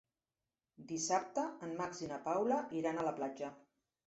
[0.91, 3.53] Dissabte en Max i na Paula iran a la platja.